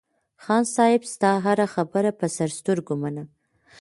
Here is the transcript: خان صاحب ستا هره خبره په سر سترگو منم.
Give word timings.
خان 0.43 0.63
صاحب 0.75 1.01
ستا 1.13 1.31
هره 1.45 1.67
خبره 1.75 2.11
په 2.19 2.25
سر 2.35 2.49
سترگو 2.57 2.95
منم. 3.03 3.27